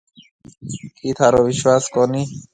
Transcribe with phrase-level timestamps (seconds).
[0.97, 2.23] ڪِي ٿارو وشواس ڪونَي۔